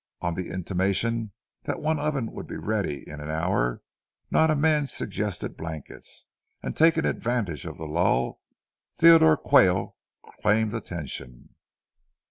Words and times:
On 0.21 0.33
the 0.33 0.49
intimation 0.49 1.31
that 1.65 1.79
one 1.79 1.99
oven 1.99 2.31
would 2.31 2.47
be 2.47 2.57
ready 2.57 3.07
in 3.07 3.19
an 3.21 3.29
hour, 3.29 3.83
not 4.31 4.49
a 4.49 4.55
man 4.55 4.87
suggested 4.87 5.55
blankets, 5.55 6.25
and, 6.63 6.75
taking 6.75 7.05
advantage 7.05 7.65
of 7.67 7.77
the 7.77 7.85
lull, 7.85 8.41
Theodore 8.95 9.37
Quayle 9.37 9.95
claimed 10.41 10.73
attention. 10.73 11.53